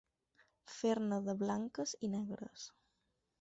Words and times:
Fer-ne 0.75 1.19
de 1.27 1.35
blanques 1.43 1.93
i 2.09 2.11
negres. 2.15 2.67